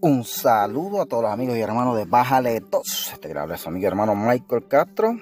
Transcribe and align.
Un 0.00 0.22
saludo 0.22 1.02
a 1.02 1.06
todos 1.06 1.24
los 1.24 1.32
amigos 1.32 1.56
y 1.56 1.60
hermanos 1.60 1.96
de 1.96 2.04
Bájale 2.04 2.60
2. 2.60 3.10
Este 3.14 3.28
grabable 3.28 3.56
es 3.56 3.66
amigo 3.66 3.82
y 3.82 3.86
hermano 3.86 4.14
Michael 4.14 4.68
Castro. 4.68 5.18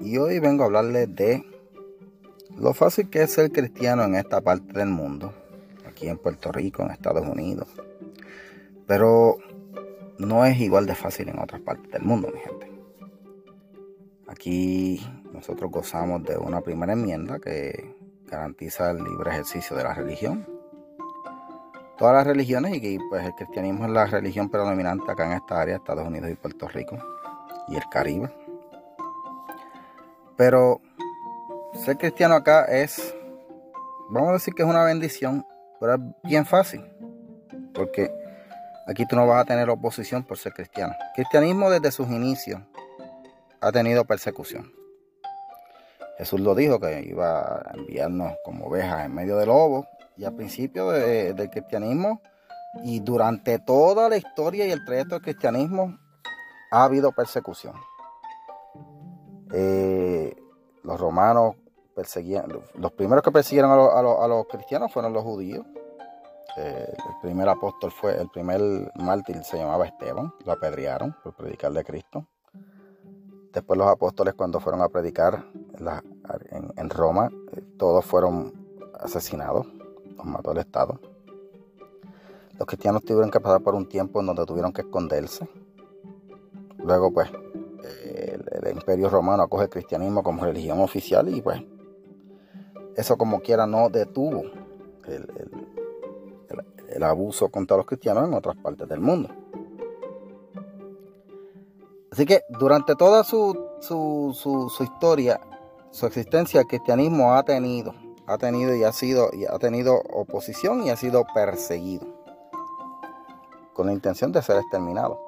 Y 0.00 0.18
hoy 0.18 0.38
vengo 0.38 0.64
a 0.64 0.66
hablarles 0.66 1.14
de 1.14 1.42
lo 2.54 2.74
fácil 2.74 3.08
que 3.08 3.22
es 3.22 3.32
ser 3.32 3.50
cristiano 3.50 4.04
en 4.04 4.14
esta 4.14 4.42
parte 4.42 4.78
del 4.78 4.90
mundo. 4.90 5.32
Aquí 5.88 6.08
en 6.08 6.18
Puerto 6.18 6.52
Rico, 6.52 6.82
en 6.82 6.90
Estados 6.90 7.26
Unidos. 7.26 7.68
Pero 8.86 9.38
no 10.18 10.44
es 10.44 10.60
igual 10.60 10.84
de 10.84 10.94
fácil 10.94 11.30
en 11.30 11.38
otras 11.38 11.62
partes 11.62 11.90
del 11.90 12.02
mundo, 12.02 12.28
mi 12.34 12.40
gente. 12.40 12.70
Aquí 14.28 15.00
nosotros 15.32 15.70
gozamos 15.70 16.22
de 16.24 16.36
una 16.36 16.60
primera 16.60 16.92
enmienda 16.92 17.38
que 17.38 17.96
garantiza 18.26 18.90
el 18.90 19.04
libre 19.04 19.30
ejercicio 19.30 19.74
de 19.74 19.84
la 19.84 19.94
religión 19.94 20.51
todas 22.02 22.16
las 22.16 22.26
religiones 22.26 22.74
y 22.74 22.80
que 22.80 22.98
pues 23.08 23.24
el 23.24 23.32
cristianismo 23.36 23.84
es 23.84 23.92
la 23.92 24.06
religión 24.06 24.48
predominante 24.48 25.08
acá 25.08 25.24
en 25.24 25.34
esta 25.34 25.60
área, 25.60 25.76
Estados 25.76 26.04
Unidos 26.04 26.30
y 26.32 26.34
Puerto 26.34 26.66
Rico 26.66 26.98
y 27.68 27.76
el 27.76 27.88
Caribe. 27.88 28.28
Pero 30.36 30.80
ser 31.84 31.98
cristiano 31.98 32.34
acá 32.34 32.64
es, 32.64 33.14
vamos 34.10 34.30
a 34.30 34.32
decir 34.32 34.52
que 34.52 34.64
es 34.64 34.68
una 34.68 34.82
bendición, 34.82 35.46
pero 35.78 35.94
es 35.94 36.00
bien 36.24 36.44
fácil, 36.44 36.84
porque 37.72 38.12
aquí 38.88 39.06
tú 39.06 39.14
no 39.14 39.24
vas 39.28 39.42
a 39.42 39.44
tener 39.44 39.70
oposición 39.70 40.24
por 40.24 40.38
ser 40.38 40.54
cristiano. 40.54 40.94
Cristianismo 41.14 41.70
desde 41.70 41.92
sus 41.92 42.10
inicios 42.10 42.60
ha 43.60 43.70
tenido 43.70 44.04
persecución. 44.04 44.72
Jesús 46.18 46.40
lo 46.40 46.56
dijo 46.56 46.80
que 46.80 47.00
iba 47.04 47.58
a 47.58 47.74
enviarnos 47.74 48.32
como 48.44 48.66
ovejas 48.66 49.06
en 49.06 49.14
medio 49.14 49.36
de 49.36 49.46
lobos 49.46 49.86
y 50.16 50.24
al 50.24 50.34
principio 50.34 50.90
del 50.90 51.50
cristianismo 51.50 52.20
y 52.84 53.00
durante 53.00 53.58
toda 53.58 54.08
la 54.08 54.16
historia 54.16 54.66
y 54.66 54.70
el 54.70 54.84
trayecto 54.84 55.16
del 55.16 55.22
cristianismo 55.22 55.98
ha 56.70 56.84
habido 56.84 57.12
persecución. 57.12 57.74
Eh, 59.52 60.34
los 60.82 60.98
romanos 60.98 61.56
perseguían, 61.94 62.46
los 62.74 62.92
primeros 62.92 63.22
que 63.22 63.30
persiguieron 63.30 63.70
a, 63.70 64.28
los 64.28 64.46
cristianos 64.46 64.90
fueron 64.92 65.12
los 65.12 65.22
judíos. 65.22 65.66
Eh, 66.56 66.94
el 66.96 67.14
primer 67.20 67.48
apóstol 67.48 67.92
fue, 67.92 68.20
el 68.20 68.28
primer 68.28 68.60
mártir 68.96 69.42
se 69.44 69.58
llamaba 69.58 69.86
Esteban, 69.86 70.32
lo 70.44 70.52
apedrearon 70.52 71.14
por 71.22 71.34
predicar 71.34 71.72
de 71.72 71.84
Cristo. 71.84 72.26
Después 73.52 73.78
los 73.78 73.88
apóstoles 73.88 74.32
cuando 74.32 74.60
fueron 74.60 74.80
a 74.80 74.88
predicar 74.88 75.44
en, 76.76 76.90
Roma, 76.90 77.30
eh, 77.52 77.62
todos 77.76 78.04
fueron 78.04 78.52
asesinados 78.98 79.66
mató 80.24 80.52
el 80.52 80.58
Estado. 80.58 81.00
Los 82.58 82.66
cristianos 82.66 83.02
tuvieron 83.02 83.30
que 83.30 83.40
pasar 83.40 83.62
por 83.62 83.74
un 83.74 83.88
tiempo 83.88 84.20
en 84.20 84.26
donde 84.26 84.44
tuvieron 84.46 84.72
que 84.72 84.82
esconderse. 84.82 85.48
Luego, 86.78 87.12
pues, 87.12 87.30
el, 87.82 88.72
imperio 88.72 89.08
romano 89.08 89.42
acoge 89.44 89.64
el 89.64 89.70
cristianismo 89.70 90.22
como 90.22 90.44
religión 90.44 90.80
oficial 90.80 91.28
y 91.28 91.40
pues 91.40 91.62
eso 92.96 93.16
como 93.16 93.40
quiera 93.40 93.66
no 93.66 93.88
detuvo 93.88 94.44
el, 95.06 97.02
abuso 97.02 97.48
contra 97.48 97.76
los 97.76 97.86
cristianos 97.86 98.28
en 98.28 98.34
otras 98.34 98.56
partes 98.56 98.88
del 98.88 99.00
mundo. 99.00 99.28
Así 102.12 102.26
que 102.26 102.42
durante 102.50 102.94
toda 102.94 103.24
su, 103.24 103.58
su, 103.80 104.32
su 104.70 104.84
historia, 104.84 105.40
su 105.90 106.06
existencia, 106.06 106.60
el 106.60 106.66
cristianismo 106.66 107.34
ha 107.34 107.42
tenido 107.42 107.94
ha 108.26 108.38
tenido 108.38 108.74
y 108.74 108.84
ha 108.84 108.92
sido 108.92 109.30
y 109.32 109.44
ha 109.46 109.58
tenido 109.58 110.00
oposición 110.10 110.84
y 110.84 110.90
ha 110.90 110.96
sido 110.96 111.24
perseguido 111.34 112.06
con 113.72 113.86
la 113.86 113.92
intención 113.92 114.32
de 114.32 114.42
ser 114.42 114.58
exterminado. 114.58 115.20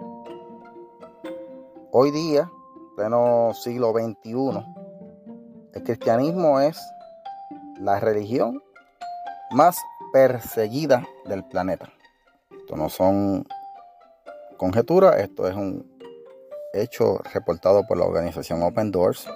Hoy 1.91 2.11
día, 2.11 2.51
pleno 2.97 3.53
siglo 3.55 3.93
XXI, 3.93 4.65
el 5.73 5.83
cristianismo 5.83 6.61
es 6.61 6.79
la 7.81 8.01
religión 8.01 8.63
más 9.51 9.77
perseguida 10.13 11.07
del 11.25 11.45
planeta. 11.45 11.93
Esto 12.51 12.77
no 12.77 12.89
son 12.89 13.47
conjeturas, 14.57 15.19
esto 15.21 15.49
es 15.49 15.55
un 15.55 15.91
hecho 16.73 17.19
reportado 17.33 17.87
por 17.87 17.97
la 17.97 18.05
organización 18.05 18.63
Open 18.63 18.91
Doors 18.91 19.29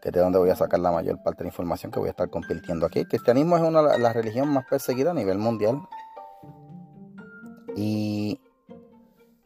que 0.00 0.08
es 0.08 0.14
de 0.14 0.20
donde 0.20 0.38
voy 0.38 0.50
a 0.50 0.56
sacar 0.56 0.80
la 0.80 0.92
mayor 0.92 1.22
parte 1.22 1.38
de 1.38 1.44
la 1.44 1.48
información 1.48 1.90
que 1.90 1.98
voy 1.98 2.08
a 2.08 2.10
estar 2.10 2.28
compartiendo 2.30 2.86
aquí. 2.86 3.00
El 3.00 3.08
cristianismo 3.08 3.56
es 3.56 3.62
una 3.62 3.82
de 3.82 3.98
las 3.98 4.14
religiones 4.14 4.50
más 4.50 4.64
perseguidas 4.68 5.12
a 5.12 5.14
nivel 5.14 5.38
mundial. 5.38 5.80
Y 7.74 8.40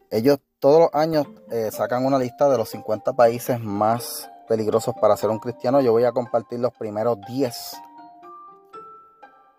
ellos 0.09 0.39
todos 0.59 0.79
los 0.79 0.89
años 0.93 1.27
eh, 1.49 1.69
sacan 1.71 2.05
una 2.05 2.19
lista 2.19 2.49
de 2.49 2.57
los 2.57 2.69
50 2.69 3.13
países 3.13 3.59
más 3.59 4.29
peligrosos 4.47 4.93
para 4.99 5.17
ser 5.17 5.29
un 5.29 5.39
cristiano. 5.39 5.81
Yo 5.81 5.91
voy 5.91 6.03
a 6.03 6.11
compartir 6.11 6.59
los 6.59 6.73
primeros 6.73 7.17
10. 7.27 7.81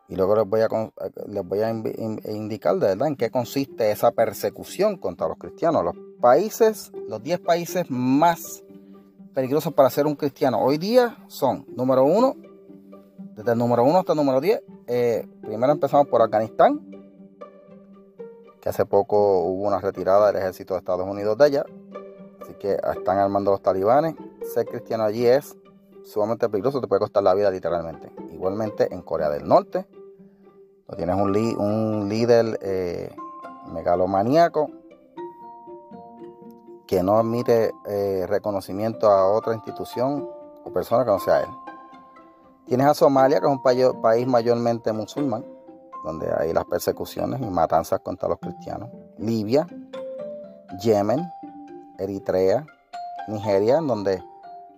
Y 0.09 0.17
luego 0.17 0.37
les 0.37 0.47
voy 0.47 0.61
a, 0.61 0.69
les 1.27 1.45
voy 1.45 1.61
a 1.61 1.71
indicar 1.71 2.75
de 2.75 2.89
verdad 2.89 3.09
en 3.09 3.17
qué 3.17 3.31
consiste 3.31 3.91
esa 3.91 4.11
persecución 4.11 4.99
contra 4.99 5.27
los 5.27 5.39
cristianos. 5.39 5.85
Los 5.85 5.97
países, 6.21 6.93
los 7.09 7.23
10 7.23 7.41
países 7.41 7.91
más 7.91 8.63
peligrosos 9.35 9.73
para 9.73 9.91
ser 9.91 10.07
un 10.07 10.15
cristiano 10.15 10.61
hoy 10.61 10.79
día 10.79 11.17
son, 11.27 11.65
número 11.75 12.05
uno, 12.05 12.37
desde 13.35 13.53
el 13.53 13.59
número 13.59 13.85
uno 13.85 13.99
hasta 13.99 14.13
el 14.13 14.19
número 14.19 14.41
10. 14.41 14.63
Eh, 14.87 15.27
primero 15.41 15.73
empezamos 15.73 16.07
por 16.09 16.23
Afganistán, 16.23 16.81
que 18.61 18.69
hace 18.69 18.85
poco 18.85 19.41
hubo 19.41 19.67
una 19.67 19.81
retirada 19.81 20.27
del 20.29 20.37
ejército 20.37 20.75
de 20.75 20.79
Estados 20.79 21.09
Unidos 21.09 21.37
de 21.39 21.45
allá. 21.45 21.65
Así 22.41 22.55
que 22.55 22.73
están 22.73 23.19
armando 23.19 23.51
los 23.51 23.63
talibanes. 23.63 24.15
Ser 24.53 24.67
cristiano 24.67 25.05
allí 25.05 25.27
es 25.27 25.57
sumamente 26.05 26.49
peligroso, 26.49 26.81
te 26.81 26.89
puede 26.89 27.01
costar 27.01 27.23
la 27.23 27.35
vida 27.35 27.51
literalmente. 27.51 28.13
Igualmente 28.33 28.93
en 28.93 29.03
Corea 29.03 29.31
del 29.31 29.47
Norte, 29.49 29.87
tienes 30.97 31.17
un, 31.17 31.35
un 31.59 32.09
líder 32.09 32.59
eh, 32.61 33.15
megalomaníaco 33.73 34.71
que 36.87 37.03
no 37.03 37.19
admite 37.19 37.73
eh, 37.87 38.27
reconocimiento 38.29 39.11
a 39.11 39.31
otra 39.33 39.55
institución 39.55 40.29
o 40.65 40.73
persona 40.73 41.05
que 41.05 41.11
no 41.11 41.19
sea 41.19 41.41
él. 41.41 41.49
Tienes 42.67 42.87
a 42.87 42.95
Somalia, 42.95 43.41
que 43.41 43.47
es 43.47 43.53
un 43.53 44.01
país 44.01 44.27
mayormente 44.27 44.93
musulmán, 44.93 45.45
donde 46.05 46.33
hay 46.39 46.53
las 46.53 46.65
persecuciones 46.65 47.41
y 47.41 47.51
matanzas 47.51 48.01
contra 48.01 48.29
los 48.29 48.39
cristianos. 48.39 48.91
Libia, 49.19 49.67
Yemen, 50.81 51.29
Eritrea, 51.99 52.65
Nigeria, 53.29 53.79
en 53.79 53.87
donde 53.87 54.23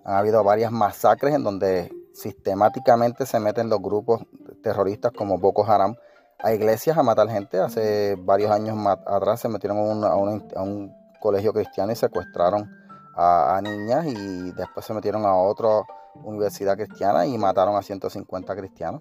han 0.04 0.14
habido 0.14 0.42
varias 0.42 0.72
masacres 0.72 1.34
en 1.34 1.44
donde 1.44 1.90
sistemáticamente 2.14 3.26
se 3.26 3.40
meten 3.40 3.68
los 3.68 3.80
grupos 3.80 4.22
terroristas 4.62 5.12
como 5.12 5.38
Boko 5.38 5.64
Haram 5.64 5.96
a 6.38 6.52
iglesias 6.52 6.96
a 6.96 7.02
matar 7.02 7.28
gente. 7.28 7.58
Hace 7.58 8.16
varios 8.18 8.50
años 8.50 8.76
atrás 9.06 9.40
se 9.40 9.48
metieron 9.48 10.04
a 10.04 10.14
un 10.16 11.03
colegio 11.24 11.54
cristiano 11.54 11.90
y 11.90 11.96
secuestraron 11.96 12.70
a, 13.16 13.58
niñas 13.62 14.04
y 14.04 14.52
después 14.52 14.84
se 14.84 14.92
metieron 14.92 15.24
a 15.24 15.34
otra 15.34 15.70
universidad 16.16 16.76
cristiana 16.76 17.24
y 17.24 17.38
mataron 17.38 17.76
a 17.76 17.82
150 17.82 18.54
cristianos. 18.54 19.00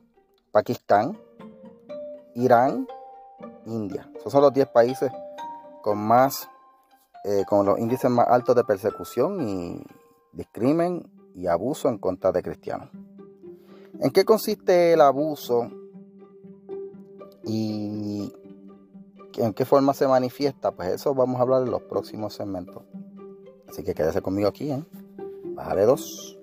Pakistán, 0.50 1.19
Irán, 2.35 2.88
India. 3.66 4.09
Esos 4.16 4.31
son 4.31 4.41
los 4.41 4.53
10 4.53 4.69
países 4.69 5.11
con 5.81 5.97
más, 5.97 6.50
eh, 7.25 7.44
con 7.45 7.66
los 7.66 7.78
índices 7.78 8.09
más 8.09 8.25
altos 8.29 8.55
de 8.55 8.63
persecución 8.63 9.45
y 9.45 9.84
discrimen 10.31 11.05
y 11.35 11.47
abuso 11.47 11.90
en 11.90 11.97
contra 11.97 12.31
de 12.31 12.41
cristianos. 12.41 12.88
¿En 14.00 14.11
qué 14.11 14.23
consiste 14.23 14.94
el 14.94 15.01
abuso 15.01 15.69
y 17.43 18.31
¿En 19.38 19.53
qué 19.53 19.66
forma 19.66 19.94
se 19.94 20.08
manifiesta? 20.08 20.72
Pues 20.72 20.90
eso 20.90 21.14
vamos 21.16 21.40
a 21.40 21.44
hablar 21.44 21.64
en 21.64 21.72
los 21.72 21.82
próximos 21.84 22.34
segmentos. 22.34 22.84
Así 23.68 23.84
que 23.84 23.94
quédese 23.94 24.22
conmigo 24.22 24.47
aquí, 24.47 24.72
¿eh? 24.72 24.84
Bájale 25.56 25.84
dos. 25.84 26.38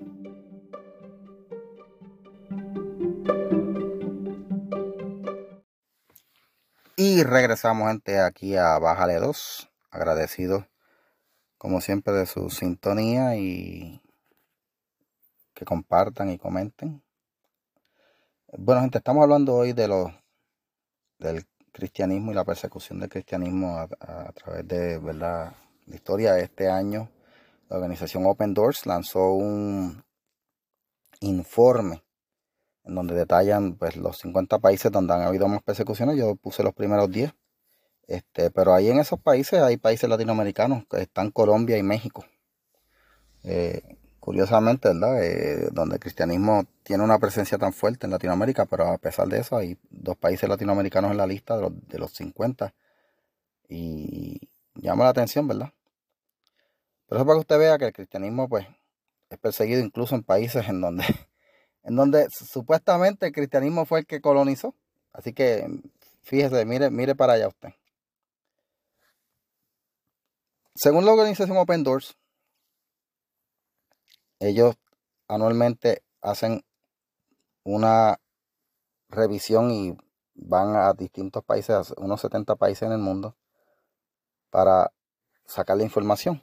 Y 7.03 7.23
regresamos, 7.23 7.89
gente, 7.89 8.21
aquí 8.21 8.57
a 8.57 8.79
Bájale 8.79 9.15
2. 9.15 9.71
Agradecido, 9.91 10.67
como 11.57 11.81
siempre, 11.81 12.13
de 12.13 12.27
su 12.27 12.51
sintonía 12.51 13.37
y 13.37 14.03
que 15.55 15.65
compartan 15.65 16.29
y 16.29 16.37
comenten. 16.37 17.03
Bueno, 18.53 18.83
gente, 18.83 18.99
estamos 18.99 19.23
hablando 19.23 19.55
hoy 19.55 19.73
de 19.73 19.89
los 19.89 20.11
del 21.19 21.47
cristianismo 21.73 22.33
y 22.33 22.35
la 22.35 22.45
persecución 22.45 23.01
del 23.01 23.09
cristianismo 23.09 23.79
a, 23.79 24.33
través 24.33 24.67
de 24.67 25.01
la 25.15 25.55
historia. 25.87 26.39
Este 26.39 26.69
año 26.69 27.11
la 27.71 27.77
organización 27.77 28.27
Open 28.27 28.53
Doors 28.53 28.85
lanzó 28.85 29.33
un 29.33 30.03
informe 31.21 32.03
en 32.83 32.97
donde 32.97 33.15
detallan 33.15 33.77
pues, 33.77 33.97
los 33.97 34.19
50 34.19 34.59
países 34.59 34.91
donde 34.91 35.15
han 35.15 35.23
habido 35.23 35.47
más 35.47 35.63
persecuciones. 35.63 36.17
Yo 36.17 36.35
puse 36.35 36.65
los 36.65 36.75
primeros 36.75 37.11
10. 37.11 37.33
Este, 38.09 38.51
pero 38.51 38.75
ahí 38.75 38.91
en 38.91 38.99
esos 38.99 39.21
países 39.21 39.63
hay 39.63 39.77
países 39.77 40.11
latinoamericanos, 40.11 40.85
que 40.91 41.03
están 41.03 41.31
Colombia 41.31 41.79
y 41.79 41.85
México. 41.85 42.25
Eh, 43.45 44.00
curiosamente, 44.21 44.89
¿verdad? 44.89 45.23
Eh, 45.25 45.69
donde 45.73 45.97
el 45.97 46.01
cristianismo 46.01 46.65
tiene 46.83 47.03
una 47.03 47.19
presencia 47.19 47.59
tan 47.59 47.73
fuerte 47.73 48.07
en 48.07 48.13
Latinoamérica, 48.13 48.67
pero 48.67 48.87
a 48.89 48.99
pesar 48.99 49.29
de 49.29 49.41
eso 49.41 49.57
hay 49.57 49.79
dos 49.91 50.17
países 50.17 50.49
latinoamericanos 50.49 51.11
en 51.11 51.17
la 51.17 51.27
lista 51.27 51.57
de 51.57 51.63
los, 51.63 51.89
de 51.89 51.99
los 51.99 52.13
50 52.13 52.73
y 53.69 54.49
llama 54.75 55.05
la 55.05 55.11
atención, 55.11 55.49
¿verdad? 55.49 55.73
Pero 57.09 57.19
eso 57.19 57.27
para 57.27 57.37
que 57.37 57.41
usted 57.41 57.59
vea 57.59 57.79
que 57.79 57.87
el 57.87 57.93
cristianismo 57.93 58.49
pues 58.49 58.67
es 59.31 59.39
perseguido 59.39 59.81
incluso 59.81 60.15
en 60.15 60.23
países 60.23 60.69
en 60.69 60.81
donde, 60.81 61.05
en 61.83 61.97
donde 61.97 62.29
supuestamente 62.31 63.27
el 63.27 63.33
cristianismo 63.33 63.87
fue 63.87 64.01
el 64.01 64.07
que 64.07 64.21
colonizó. 64.21 64.75
Así 65.13 65.33
que 65.33 65.67
fíjese, 66.23 66.65
mire, 66.65 66.91
mire 66.91 67.15
para 67.15 67.33
allá 67.35 67.49
usted. 67.49 67.71
Según 70.75 71.05
la 71.05 71.13
organización 71.13 71.57
Open 71.57 71.83
Doors, 71.83 72.17
ellos 74.41 74.77
anualmente 75.29 76.03
hacen 76.21 76.65
una 77.63 78.21
revisión 79.09 79.71
y 79.71 79.97
van 80.35 80.75
a 80.75 80.93
distintos 80.95 81.45
países, 81.45 81.93
unos 81.99 82.21
70 82.23 82.57
países 82.57 82.83
en 82.83 82.93
el 82.93 82.99
mundo, 82.99 83.37
para 84.51 84.93
sacar 85.45 85.77
la 85.77 85.85
información. 85.85 86.43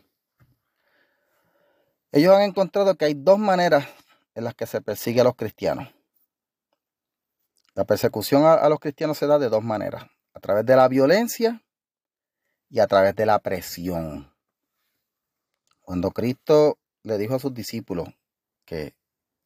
Ellos 2.11 2.35
han 2.35 2.43
encontrado 2.43 2.95
que 2.95 3.05
hay 3.05 3.13
dos 3.15 3.39
maneras 3.39 3.87
en 4.35 4.43
las 4.43 4.53
que 4.53 4.67
se 4.67 4.81
persigue 4.81 5.21
a 5.21 5.23
los 5.23 5.35
cristianos. 5.35 5.89
La 7.73 7.85
persecución 7.85 8.45
a, 8.45 8.67
los 8.69 8.79
cristianos 8.79 9.17
se 9.17 9.27
da 9.27 9.37
de 9.37 9.49
dos 9.49 9.63
maneras, 9.63 10.05
a 10.33 10.39
través 10.39 10.65
de 10.65 10.75
la 10.75 10.87
violencia 10.87 11.63
y 12.69 12.79
a 12.79 12.87
través 12.87 13.15
de 13.15 13.25
la 13.25 13.39
presión. 13.39 14.33
Cuando 15.81 16.11
Cristo 16.11 16.77
le 17.07 17.17
dijo 17.17 17.35
a 17.35 17.39
sus 17.39 17.53
discípulos 17.53 18.09
que 18.65 18.93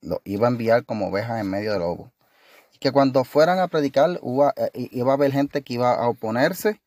lo 0.02 0.22
iba 0.26 0.48
a 0.48 0.52
enviar 0.52 0.86
como 0.86 1.08
ovejas 1.08 1.40
en 1.40 1.50
medio 1.50 1.74
de 1.74 1.80
lobo, 1.80 2.12
y 2.74 2.80
que 2.80 2.92
cuando 2.92 3.24
fueran 3.24 3.60
a 3.60 3.68
predicar 3.68 4.20
eh, 4.58 4.90
iba 4.92 5.12
a 5.12 5.16
haber 5.16 5.32
gente 5.32 5.62
que 5.62 5.74
iba 5.74 5.94
a 5.94 6.10
oponerse 6.10 6.82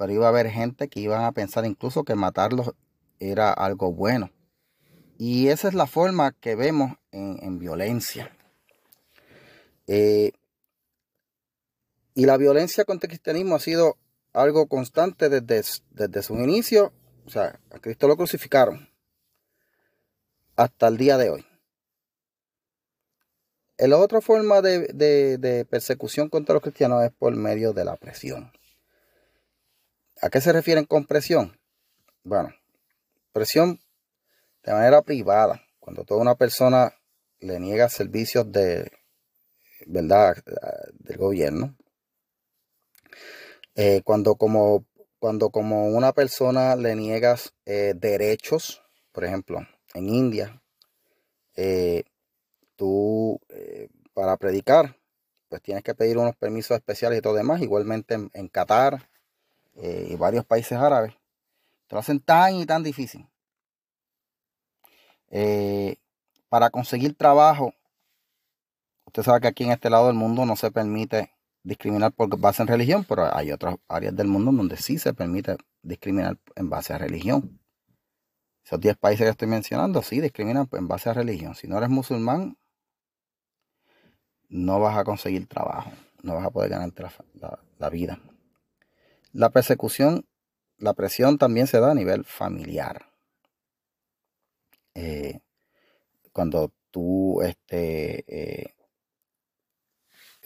pero 0.00 0.14
iba 0.14 0.24
a 0.24 0.28
haber 0.30 0.48
gente 0.48 0.88
que 0.88 0.98
iban 0.98 1.24
a 1.24 1.32
pensar 1.32 1.66
incluso 1.66 2.04
que 2.04 2.14
matarlos 2.14 2.72
era 3.18 3.52
algo 3.52 3.92
bueno. 3.92 4.30
Y 5.18 5.48
esa 5.48 5.68
es 5.68 5.74
la 5.74 5.86
forma 5.86 6.32
que 6.32 6.54
vemos 6.54 6.96
en, 7.12 7.58
violencia. 7.58 8.34
Eh, 9.86 10.32
y 12.14 12.24
la 12.24 12.38
violencia 12.38 12.86
contra 12.86 13.08
el 13.08 13.10
cristianismo 13.10 13.56
ha 13.56 13.60
sido 13.60 13.98
algo 14.32 14.68
constante 14.68 15.28
desde, 15.28 15.62
desde 15.90 16.22
su 16.22 16.34
inicio. 16.36 16.94
O 17.26 17.28
sea, 17.28 17.60
a 17.70 17.78
Cristo 17.78 18.08
lo 18.08 18.16
crucificaron 18.16 18.89
hasta 20.60 20.88
el 20.88 20.98
día 20.98 21.16
de 21.16 21.30
hoy. 21.30 21.46
La 23.78 23.96
otra 23.96 24.20
forma 24.20 24.60
de 24.60 25.66
persecución 25.70 26.28
contra 26.28 26.52
los 26.52 26.62
cristianos 26.62 27.02
es 27.02 27.12
por 27.12 27.34
medio 27.34 27.72
de 27.72 27.84
la 27.86 27.96
presión. 27.96 28.52
¿A 30.20 30.28
qué 30.28 30.42
se 30.42 30.52
refieren 30.52 30.84
con 30.84 31.06
presión? 31.06 31.58
Bueno, 32.24 32.54
presión 33.32 33.80
de 34.62 34.72
manera 34.72 35.00
privada, 35.00 35.62
cuando 35.78 36.04
toda 36.04 36.20
una 36.20 36.34
persona 36.34 36.92
le 37.38 37.58
niega 37.58 37.88
servicios 37.88 38.52
de 38.52 38.92
verdad 39.86 40.36
del 40.98 41.16
gobierno. 41.16 41.74
Eh, 43.76 44.02
cuando 44.04 44.34
como 44.34 44.84
cuando 45.18 45.48
como 45.48 45.86
una 45.86 46.12
persona 46.12 46.76
le 46.76 46.96
niegas 46.96 47.54
eh, 47.64 47.94
derechos, 47.96 48.82
por 49.12 49.24
ejemplo, 49.24 49.66
en 49.94 50.08
India, 50.08 50.62
eh, 51.56 52.04
tú 52.76 53.40
para 54.14 54.36
predicar, 54.36 54.96
pues 55.48 55.62
tienes 55.62 55.82
que 55.82 55.94
pedir 55.94 56.18
unos 56.18 56.36
permisos 56.36 56.76
especiales 56.76 57.18
y 57.18 57.22
todo 57.22 57.34
demás. 57.34 57.60
Igualmente 57.62 58.14
en, 58.14 58.30
en 58.34 58.48
Qatar, 58.48 59.10
eh, 59.74 60.08
y 60.10 60.16
varios 60.16 60.44
países 60.44 60.76
árabes, 60.78 61.14
te 61.86 61.94
lo 61.94 62.00
hacen 62.00 62.20
tan 62.20 62.56
y 62.56 62.66
tan 62.66 62.82
difícil. 62.82 63.26
Eh, 65.28 65.96
para 66.48 66.70
conseguir 66.70 67.16
trabajo, 67.16 67.72
usted 69.06 69.22
sabe 69.22 69.40
que 69.40 69.48
aquí 69.48 69.64
en 69.64 69.72
este 69.72 69.90
lado 69.90 70.08
del 70.08 70.16
mundo 70.16 70.44
no 70.44 70.56
se 70.56 70.70
permite 70.70 71.32
discriminar 71.62 72.12
por 72.12 72.36
base 72.38 72.62
en 72.62 72.68
religión, 72.68 73.04
pero 73.08 73.34
hay 73.34 73.52
otras 73.52 73.76
áreas 73.88 74.14
del 74.16 74.26
mundo 74.26 74.50
donde 74.50 74.76
sí 74.76 74.98
se 74.98 75.14
permite 75.14 75.56
discriminar 75.82 76.38
en 76.56 76.68
base 76.68 76.92
a 76.92 76.98
religión. 76.98 77.59
Esos 78.70 78.82
10 78.82 78.98
países 78.98 79.24
que 79.24 79.30
estoy 79.30 79.48
mencionando 79.48 80.00
sí 80.00 80.20
discriminan 80.20 80.68
en 80.70 80.86
base 80.86 81.10
a 81.10 81.12
religión. 81.12 81.56
Si 81.56 81.66
no 81.66 81.76
eres 81.76 81.88
musulmán, 81.88 82.56
no 84.48 84.78
vas 84.78 84.96
a 84.96 85.02
conseguir 85.02 85.48
trabajo, 85.48 85.90
no 86.22 86.36
vas 86.36 86.46
a 86.46 86.50
poder 86.50 86.70
ganarte 86.70 87.02
la 87.78 87.90
vida. 87.90 88.20
La 89.32 89.50
persecución, 89.50 90.24
la 90.78 90.94
presión 90.94 91.36
también 91.36 91.66
se 91.66 91.80
da 91.80 91.90
a 91.90 91.94
nivel 91.96 92.24
familiar. 92.24 93.10
Eh, 94.94 95.40
cuando 96.32 96.72
tú, 96.92 97.42
este, 97.42 98.24
eh, 98.28 98.74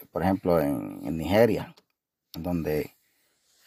por 0.09 0.23
ejemplo, 0.23 0.59
en, 0.59 1.15
Nigeria, 1.15 1.75
donde 2.33 2.94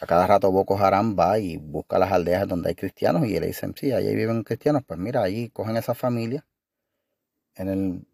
a 0.01 0.07
cada 0.07 0.27
rato 0.27 0.53
Boko 0.53 0.79
Haram 0.79 1.17
va 1.19 1.39
y 1.39 1.57
busca 1.57 1.99
las 1.99 2.13
aldeas 2.13 2.47
donde 2.47 2.69
hay 2.69 2.75
cristianos 2.77 3.27
y 3.27 3.39
le 3.39 3.49
dicen, 3.49 3.75
sí, 3.77 3.91
ahí 3.91 4.15
viven 4.15 4.45
cristianos, 4.45 4.83
pues 4.87 4.99
mira, 4.99 5.23
ahí 5.23 5.49
cogen 5.51 5.77
esa 5.77 5.95
familia. 5.95 6.47
En 7.57 7.69
el, 7.69 8.07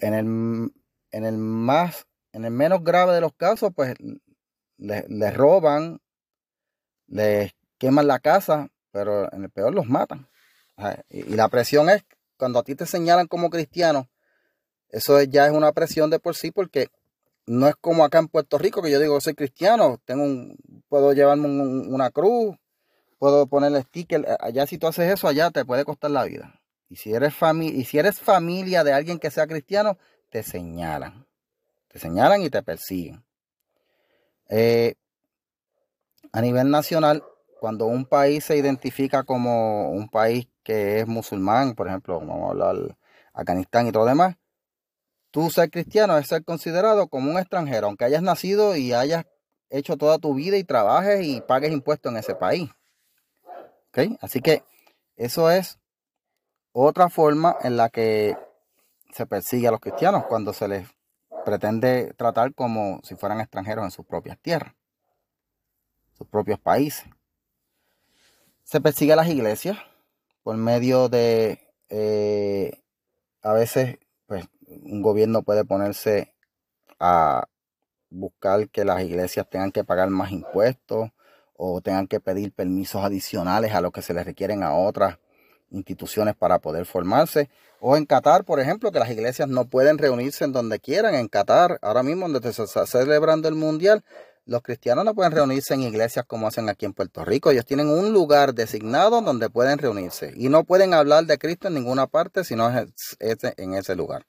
en 0.00 0.14
el, 0.14 0.72
en 1.10 1.24
el 1.24 1.36
más, 1.36 2.06
en 2.32 2.44
el 2.44 2.52
menos 2.52 2.84
grave 2.84 3.12
de 3.14 3.20
los 3.20 3.32
casos, 3.32 3.72
pues 3.74 3.94
les, 4.76 5.36
roban, 5.36 6.00
les 7.08 7.52
queman 7.78 8.06
la 8.06 8.20
casa, 8.20 8.68
pero 8.92 9.32
en 9.32 9.42
el 9.42 9.50
peor 9.50 9.74
los 9.74 9.86
matan. 9.86 10.28
Y, 11.08 11.22
la 11.34 11.48
presión 11.48 11.88
es, 11.90 12.04
cuando 12.36 12.60
a 12.60 12.62
ti 12.62 12.76
te 12.76 12.86
señalan 12.86 13.26
como 13.26 13.50
cristiano, 13.50 14.08
eso 14.88 15.20
ya 15.22 15.46
es 15.46 15.52
una 15.52 15.72
presión 15.72 16.10
de 16.10 16.20
por 16.20 16.36
sí 16.36 16.52
porque 16.52 16.88
no 17.46 17.68
es 17.68 17.76
como 17.76 18.04
acá 18.04 18.18
en 18.18 18.28
Puerto 18.28 18.58
Rico 18.58 18.82
que 18.82 18.90
yo 18.90 18.98
digo 18.98 19.20
soy 19.20 19.34
cristiano, 19.34 20.00
tengo 20.04 20.24
un, 20.24 20.56
puedo 20.88 21.12
llevarme 21.12 21.46
una 21.48 22.10
cruz, 22.10 22.56
puedo 23.18 23.46
ponerle 23.46 23.82
sticker. 23.82 24.26
Allá 24.40 24.66
si 24.66 24.78
tú 24.78 24.86
haces 24.86 25.12
eso, 25.12 25.28
allá 25.28 25.50
te 25.50 25.64
puede 25.64 25.84
costar 25.84 26.10
la 26.10 26.24
vida. 26.24 26.60
Y 26.88 26.96
si 26.96 27.12
eres 27.12 27.34
familia, 27.34 27.80
y 27.80 27.84
si 27.84 27.98
eres 27.98 28.20
familia 28.20 28.84
de 28.84 28.92
alguien 28.92 29.18
que 29.18 29.30
sea 29.30 29.46
cristiano, 29.46 29.98
te 30.30 30.42
señalan. 30.42 31.26
Te 31.88 31.98
señalan 31.98 32.42
y 32.42 32.50
te 32.50 32.62
persiguen. 32.62 33.24
Eh, 34.48 34.94
a 36.32 36.40
nivel 36.40 36.70
nacional, 36.70 37.24
cuando 37.60 37.86
un 37.86 38.04
país 38.04 38.44
se 38.44 38.56
identifica 38.56 39.22
como 39.22 39.90
un 39.90 40.08
país 40.08 40.48
que 40.62 41.00
es 41.00 41.06
musulmán, 41.06 41.74
por 41.74 41.88
ejemplo, 41.88 42.20
vamos 42.20 42.48
a 42.48 42.50
hablar 42.50 42.96
Afganistán 43.32 43.86
y 43.86 43.92
todo 43.92 44.04
lo 44.04 44.08
demás, 44.10 44.36
tú 45.34 45.50
ser 45.50 45.68
cristiano 45.68 46.16
es 46.16 46.28
ser 46.28 46.44
considerado 46.44 47.08
como 47.08 47.28
un 47.28 47.40
extranjero, 47.40 47.88
aunque 47.88 48.04
hayas 48.04 48.22
nacido 48.22 48.76
y 48.76 48.92
hayas 48.92 49.24
hecho 49.68 49.96
toda 49.96 50.20
tu 50.20 50.32
vida 50.32 50.56
y 50.58 50.62
trabajes 50.62 51.26
y 51.26 51.40
pagues 51.40 51.72
impuestos 51.72 52.12
en 52.12 52.18
ese 52.18 52.36
país. 52.36 52.70
Así 54.20 54.40
que 54.40 54.62
eso 55.16 55.50
es 55.50 55.80
otra 56.70 57.08
forma 57.08 57.56
en 57.62 57.76
la 57.76 57.88
que 57.88 58.38
se 59.12 59.26
persigue 59.26 59.66
a 59.66 59.72
los 59.72 59.80
cristianos 59.80 60.24
cuando 60.26 60.52
se 60.52 60.68
les 60.68 60.88
pretende 61.44 62.14
tratar 62.14 62.54
como 62.54 63.00
si 63.02 63.16
fueran 63.16 63.40
extranjeros 63.40 63.84
en 63.84 63.90
sus 63.90 64.06
propias 64.06 64.38
tierras, 64.38 64.72
sus 66.16 66.28
propios 66.28 66.60
países. 66.60 67.06
Se 68.62 68.80
persigue 68.80 69.14
a 69.14 69.16
las 69.16 69.28
iglesias 69.28 69.78
por 70.44 70.56
medio 70.56 71.08
de, 71.08 71.58
eh, 71.88 72.84
a 73.42 73.52
veces, 73.52 73.98
pues, 74.26 74.46
un 74.66 75.02
gobierno 75.02 75.42
puede 75.42 75.64
ponerse 75.64 76.34
a 76.98 77.46
buscar 78.10 78.68
que 78.68 78.84
las 78.84 79.02
iglesias 79.02 79.48
tengan 79.50 79.72
que 79.72 79.84
pagar 79.84 80.08
más 80.10 80.30
impuestos 80.30 81.10
o 81.56 81.80
tengan 81.80 82.06
que 82.06 82.20
pedir 82.20 82.52
permisos 82.52 83.04
adicionales 83.04 83.72
a 83.72 83.80
lo 83.80 83.90
que 83.90 84.02
se 84.02 84.14
les 84.14 84.24
requieren 84.24 84.62
a 84.62 84.74
otras 84.74 85.18
instituciones 85.70 86.34
para 86.36 86.58
poder 86.60 86.86
formarse. 86.86 87.50
O 87.80 87.96
en 87.96 88.06
Qatar, 88.06 88.44
por 88.44 88.60
ejemplo, 88.60 88.92
que 88.92 88.98
las 88.98 89.10
iglesias 89.10 89.48
no 89.48 89.66
pueden 89.66 89.98
reunirse 89.98 90.44
en 90.44 90.52
donde 90.52 90.80
quieran. 90.80 91.14
En 91.14 91.28
Qatar, 91.28 91.78
ahora 91.82 92.02
mismo 92.02 92.28
donde 92.28 92.52
se 92.52 92.62
está 92.62 92.86
celebrando 92.86 93.48
el 93.48 93.54
Mundial, 93.54 94.04
los 94.46 94.62
cristianos 94.62 95.04
no 95.04 95.14
pueden 95.14 95.32
reunirse 95.32 95.74
en 95.74 95.82
iglesias 95.82 96.24
como 96.26 96.46
hacen 96.46 96.68
aquí 96.68 96.84
en 96.86 96.92
Puerto 96.92 97.24
Rico. 97.24 97.50
Ellos 97.50 97.64
tienen 97.64 97.88
un 97.88 98.12
lugar 98.12 98.54
designado 98.54 99.20
donde 99.20 99.50
pueden 99.50 99.78
reunirse. 99.78 100.32
Y 100.36 100.48
no 100.48 100.64
pueden 100.64 100.94
hablar 100.94 101.24
de 101.26 101.38
Cristo 101.38 101.68
en 101.68 101.74
ninguna 101.74 102.06
parte, 102.06 102.44
sino 102.44 102.70
en 103.18 103.74
ese 103.74 103.96
lugar. 103.96 104.26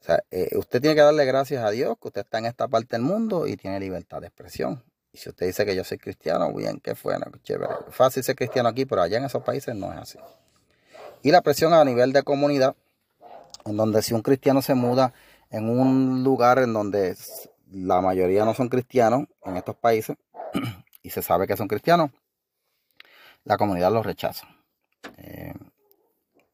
O 0.00 0.04
sea, 0.04 0.22
eh, 0.30 0.56
usted 0.56 0.80
tiene 0.80 0.94
que 0.94 1.02
darle 1.02 1.24
gracias 1.24 1.64
a 1.64 1.70
Dios 1.70 1.96
que 2.00 2.08
usted 2.08 2.20
está 2.22 2.38
en 2.38 2.46
esta 2.46 2.68
parte 2.68 2.96
del 2.96 3.02
mundo 3.02 3.46
y 3.46 3.56
tiene 3.56 3.80
libertad 3.80 4.20
de 4.20 4.28
expresión. 4.28 4.82
Y 5.12 5.18
si 5.18 5.28
usted 5.28 5.46
dice 5.46 5.66
que 5.66 5.74
yo 5.74 5.84
soy 5.84 5.98
cristiano, 5.98 6.52
bien, 6.52 6.80
qué 6.80 6.94
bueno, 7.02 7.26
chévere. 7.42 7.74
Fácil 7.90 8.22
ser 8.22 8.36
cristiano 8.36 8.68
aquí, 8.68 8.84
pero 8.84 9.02
allá 9.02 9.18
en 9.18 9.24
esos 9.24 9.42
países 9.42 9.74
no 9.74 9.92
es 9.92 9.98
así. 9.98 10.18
Y 11.22 11.32
la 11.32 11.42
presión 11.42 11.72
a 11.74 11.84
nivel 11.84 12.12
de 12.12 12.22
comunidad, 12.22 12.76
en 13.64 13.76
donde 13.76 14.02
si 14.02 14.14
un 14.14 14.22
cristiano 14.22 14.62
se 14.62 14.74
muda 14.74 15.12
en 15.50 15.68
un 15.68 16.22
lugar 16.22 16.58
en 16.58 16.72
donde 16.72 17.16
la 17.70 18.00
mayoría 18.00 18.44
no 18.44 18.54
son 18.54 18.68
cristianos 18.68 19.26
en 19.44 19.56
estos 19.56 19.76
países, 19.76 20.16
y 21.02 21.10
se 21.10 21.22
sabe 21.22 21.46
que 21.46 21.56
son 21.56 21.68
cristianos, 21.68 22.10
la 23.44 23.56
comunidad 23.56 23.92
los 23.92 24.06
rechaza. 24.06 24.46
Eh, 25.16 25.54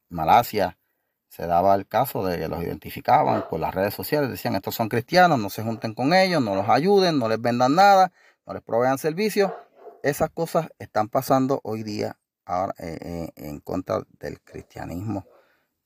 Malasia 0.09 0.79
se 1.35 1.49
daba 1.49 1.75
el 1.75 1.89
caso 1.89 2.25
de 2.25 2.39
que 2.39 2.47
los 2.47 2.63
identificaban 2.63 3.49
por 3.51 3.59
las 3.59 3.75
redes 3.75 3.93
sociales, 3.93 4.31
decían 4.31 4.55
estos 4.55 4.77
son 4.77 4.89
cristianos, 4.89 5.37
no 5.41 5.51
se 5.51 5.65
junten 5.65 5.93
con 5.93 6.15
ellos, 6.15 6.41
no 6.41 6.55
los 6.55 6.69
ayuden, 6.69 7.19
no 7.19 7.29
les 7.29 7.41
vendan 7.41 7.75
nada, 7.75 8.13
no 8.47 8.55
les 8.55 8.63
provean 8.63 8.99
servicios. 8.99 9.51
Esas 10.05 10.31
cosas 10.31 10.69
están 10.79 11.09
pasando 11.09 11.61
hoy 11.65 11.83
día 11.83 12.17
ahora, 12.45 12.73
eh, 12.79 12.99
eh, 13.01 13.33
en 13.35 13.59
contra 13.59 14.03
del 14.21 14.41
cristianismo 14.43 15.27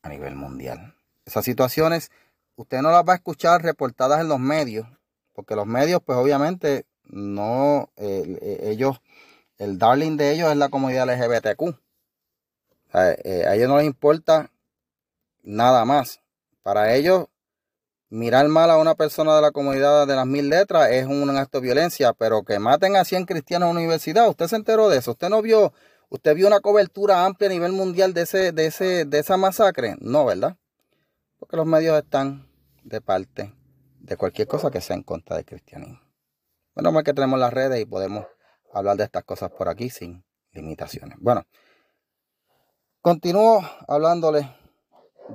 a 0.02 0.10
nivel 0.10 0.36
mundial. 0.36 0.94
Esas 1.24 1.46
situaciones 1.46 2.10
usted 2.56 2.82
no 2.82 2.90
las 2.90 3.04
va 3.04 3.14
a 3.14 3.16
escuchar 3.16 3.62
reportadas 3.62 4.20
en 4.20 4.28
los 4.28 4.40
medios, 4.40 4.86
porque 5.32 5.56
los 5.56 5.66
medios 5.66 6.02
pues 6.04 6.18
obviamente 6.18 6.84
no, 7.04 7.90
ellos, 7.96 9.00
el 9.56 9.78
darling 9.78 10.18
de 10.18 10.32
ellos 10.32 10.50
es 10.50 10.58
la 10.58 10.68
comunidad 10.68 11.08
LGBTQ. 11.08 11.74
Eh, 12.92 13.44
a 13.48 13.54
ellos 13.54 13.68
no 13.68 13.78
les 13.78 13.86
importa 13.86 14.50
nada 15.48 15.84
más. 15.84 16.20
Para 16.62 16.94
ellos, 16.94 17.26
mirar 18.10 18.46
mal 18.48 18.70
a 18.70 18.76
una 18.76 18.94
persona 18.94 19.34
de 19.34 19.42
la 19.42 19.50
comunidad 19.50 20.06
de 20.06 20.14
las 20.14 20.26
mil 20.26 20.48
letras 20.48 20.90
es 20.90 21.06
un 21.06 21.28
acto 21.36 21.58
de 21.58 21.64
violencia, 21.66 22.12
pero 22.12 22.44
que 22.44 22.58
maten 22.58 22.96
a 22.96 23.04
100 23.04 23.24
cristianos 23.24 23.66
en 23.66 23.70
una 23.70 23.80
universidad, 23.80 24.28
¿usted 24.28 24.46
se 24.46 24.56
enteró 24.56 24.88
de 24.88 24.98
eso? 24.98 25.12
¿Usted 25.12 25.30
no 25.30 25.40
vio, 25.40 25.72
usted 26.10 26.34
vio 26.34 26.46
una 26.46 26.60
cobertura 26.60 27.24
amplia 27.24 27.48
a 27.48 27.52
nivel 27.52 27.72
mundial 27.72 28.12
de, 28.12 28.22
ese, 28.22 28.52
de, 28.52 28.66
ese, 28.66 29.04
de 29.06 29.18
esa 29.18 29.36
masacre? 29.36 29.96
No, 30.00 30.26
¿verdad? 30.26 30.56
Porque 31.38 31.56
los 31.56 31.66
medios 31.66 31.96
están 31.98 32.46
de 32.84 33.00
parte 33.00 33.54
de 34.00 34.16
cualquier 34.16 34.48
cosa 34.48 34.70
que 34.70 34.80
sea 34.80 34.96
en 34.96 35.02
contra 35.02 35.36
del 35.36 35.46
cristianismo. 35.46 36.00
Bueno, 36.74 36.92
más 36.92 37.04
que 37.04 37.14
tenemos 37.14 37.38
las 37.38 37.52
redes 37.52 37.80
y 37.80 37.86
podemos 37.86 38.26
hablar 38.72 38.96
de 38.96 39.04
estas 39.04 39.24
cosas 39.24 39.50
por 39.50 39.68
aquí 39.68 39.88
sin 39.88 40.24
limitaciones. 40.52 41.16
Bueno, 41.20 41.46
continúo 43.00 43.62
hablándole 43.86 44.57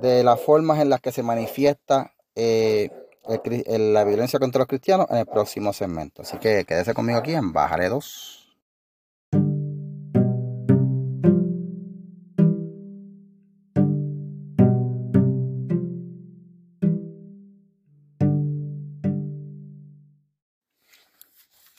de 0.00 0.24
las 0.24 0.40
formas 0.40 0.80
en 0.80 0.90
las 0.90 1.00
que 1.00 1.12
se 1.12 1.22
manifiesta 1.22 2.12
eh, 2.34 2.90
la 3.66 4.04
violencia 4.04 4.38
contra 4.38 4.60
los 4.60 4.68
cristianos 4.68 5.06
en 5.10 5.18
el 5.18 5.26
próximo 5.26 5.72
segmento. 5.72 6.22
Así 6.22 6.38
que 6.38 6.64
quédese 6.64 6.94
conmigo 6.94 7.18
aquí 7.18 7.34
en 7.34 7.52
Bajaré 7.52 7.88
2. 7.88 8.44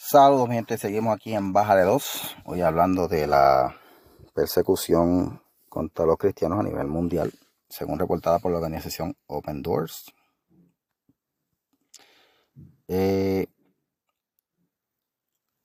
Saludos, 0.08 0.48
gente. 0.50 0.78
Seguimos 0.78 1.14
aquí 1.14 1.34
en 1.34 1.52
Baja 1.52 1.76
de 1.76 1.84
Dos. 1.84 2.38
Hoy 2.46 2.62
hablando 2.62 3.10
de 3.10 3.28
la 3.28 3.76
persecución 4.34 5.42
contra 5.68 6.06
los 6.06 6.18
cristianos 6.18 6.60
a 6.60 6.64
nivel 6.64 6.88
mundial, 6.88 7.34
según 7.76 8.00
reportada 8.00 8.40
por 8.40 8.52
la 8.52 8.58
organización 8.60 9.18
Open 9.28 9.62
Doors. 9.62 10.06
Eh, 12.88 13.48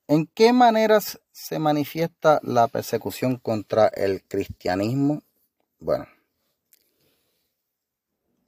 ¿En 0.07 0.27
qué 0.27 0.51
maneras 0.51 1.21
se 1.31 1.57
manifiesta 1.57 2.41
la 2.43 2.67
persecución 2.67 3.37
contra 3.37 3.87
el 3.87 4.23
cristianismo? 4.23 5.21
Bueno, 5.79 6.05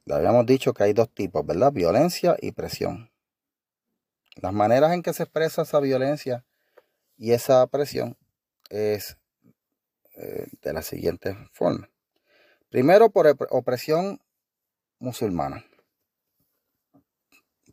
le 0.04 0.14
habíamos 0.14 0.44
dicho 0.44 0.74
que 0.74 0.84
hay 0.84 0.92
dos 0.92 1.08
tipos, 1.08 1.46
¿verdad? 1.46 1.72
Violencia 1.72 2.36
y 2.38 2.52
presión. 2.52 3.10
Las 4.36 4.52
maneras 4.52 4.92
en 4.92 5.02
que 5.02 5.14
se 5.14 5.22
expresa 5.22 5.62
esa 5.62 5.80
violencia 5.80 6.44
y 7.16 7.32
esa 7.32 7.66
presión 7.68 8.18
es 8.68 9.16
eh, 10.16 10.48
de 10.60 10.72
la 10.74 10.82
siguiente 10.82 11.34
forma. 11.52 11.88
Primero, 12.74 13.08
por 13.08 13.28
opresión 13.50 14.20
musulmana. 14.98 15.64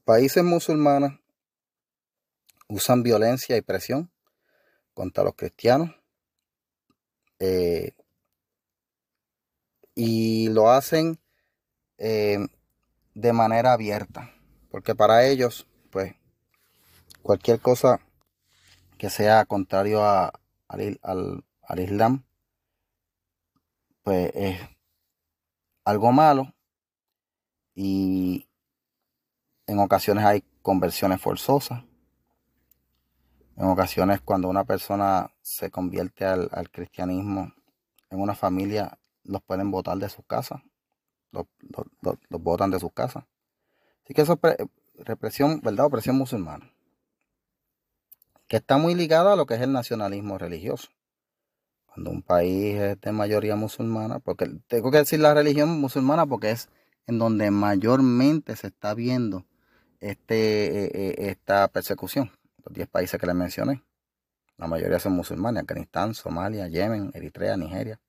Países 0.05 0.43
musulmanes 0.43 1.13
usan 2.67 3.01
violencia 3.01 3.57
y 3.57 3.61
presión 3.61 4.11
contra 4.93 5.23
los 5.23 5.33
cristianos 5.33 5.89
eh, 7.39 7.93
y 9.95 10.49
lo 10.49 10.69
hacen 10.69 11.19
eh, 11.97 12.37
de 13.15 13.33
manera 13.33 13.73
abierta, 13.73 14.31
porque 14.69 14.93
para 14.93 15.25
ellos, 15.25 15.67
pues, 15.89 16.13
cualquier 17.23 17.59
cosa 17.59 18.01
que 18.99 19.09
sea 19.09 19.45
contrario 19.45 20.03
a, 20.03 20.31
al, 20.67 21.43
Islam, 21.79 22.23
pues 24.03 24.31
es 24.35 24.61
algo 25.83 26.11
malo 26.11 26.53
y 27.73 28.47
en 29.67 29.79
ocasiones 29.79 30.25
hay 30.25 30.43
conversiones 30.61 31.21
forzosas. 31.21 31.83
En 33.55 33.65
ocasiones 33.65 34.21
cuando 34.21 34.49
una 34.49 34.63
persona 34.63 35.31
se 35.41 35.69
convierte 35.69 36.25
al, 36.25 36.49
cristianismo 36.71 37.53
en 38.09 38.21
una 38.21 38.35
familia, 38.35 38.97
los 39.23 39.41
pueden 39.41 39.71
votar 39.71 39.97
de 39.97 40.09
sus 40.09 40.25
casas. 40.25 40.61
Los, 41.31 41.45
los, 42.01 42.41
votan 42.41 42.71
de 42.71 42.79
sus 42.79 42.91
casas. 42.91 43.25
Así 44.03 44.13
que 44.13 44.23
eso 44.23 44.39
es 44.41 44.57
represión, 44.95 45.61
¿verdad? 45.61 45.85
Opresión 45.85 46.17
musulmana 46.17 46.71
que 48.51 48.57
está 48.57 48.77
muy 48.77 48.95
ligada 48.95 49.31
a 49.31 49.35
lo 49.37 49.45
que 49.45 49.53
es 49.53 49.61
el 49.61 49.71
nacionalismo 49.71 50.37
religioso. 50.37 50.89
Cuando 51.93 52.11
un 52.11 52.21
país 52.21 52.79
es 52.79 53.01
de 53.01 53.11
mayoría 53.11 53.57
musulmana, 53.57 54.19
porque 54.19 54.49
tengo 54.67 54.91
que 54.91 54.99
decir 54.99 55.19
la 55.19 55.33
religión 55.33 55.69
musulmana 55.81 56.25
porque 56.25 56.51
es 56.51 56.69
en 57.05 57.19
donde 57.19 57.51
mayormente 57.51 58.55
se 58.55 58.67
está 58.67 58.93
viendo 58.93 59.45
este, 59.99 60.85
eh, 60.85 60.91
eh, 60.93 61.15
esta 61.29 61.67
persecución. 61.67 62.31
Los 62.63 62.73
10 62.73 62.87
países 62.87 63.19
que 63.19 63.27
les 63.27 63.35
mencioné. 63.35 63.83
La 64.55 64.67
mayoría 64.67 64.99
son 64.99 65.13
musulmanes, 65.13 65.63
Afganistán, 65.63 66.13
Somalia, 66.13 66.69
Yemen, 66.69 67.11
Eritrea, 67.13 67.57
Nigeria. 67.57 67.99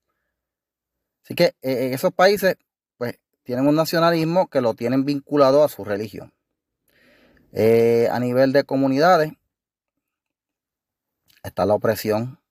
Así 1.24 1.34
que 1.34 1.56
eh, 1.62 1.90
esos 1.92 2.12
países 2.12 2.56
pues 2.98 3.18
tienen 3.42 3.66
un 3.66 3.74
nacionalismo 3.74 4.48
que 4.48 4.60
lo 4.60 4.74
tienen 4.74 5.04
vinculado 5.04 5.64
a 5.64 5.68
su 5.68 5.84
religión. 5.84 6.32
a 7.52 8.20
nivel 8.20 8.52
de 8.52 8.62
comunidades, 8.64 9.32
está 11.42 11.66
la 11.66 11.74
opresión 11.74 12.41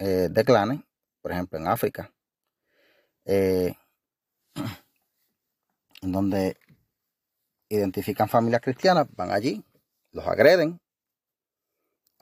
eh, 0.00 0.28
de 0.30 0.44
clanes, 0.44 0.80
por 1.20 1.32
ejemplo 1.32 1.58
en 1.58 1.66
África, 1.66 2.12
eh, 3.24 3.74
en 6.02 6.12
donde 6.12 6.56
identifican 7.68 8.28
familias 8.28 8.60
cristianas, 8.62 9.06
van 9.16 9.30
allí, 9.30 9.64
los 10.12 10.26
agreden 10.26 10.80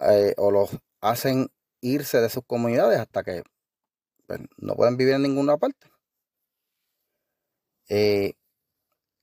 eh, 0.00 0.35
o 0.37 0.50
los 0.50 0.71
hacen 1.00 1.50
irse 1.81 2.21
de 2.21 2.31
sus 2.31 2.45
comunidades 2.47 2.99
hasta 2.99 3.23
que 3.23 3.43
pues, 4.26 4.40
no 4.57 4.75
pueden 4.75 4.97
vivir 4.97 5.14
en 5.14 5.23
ninguna 5.23 5.57
parte. 5.57 5.88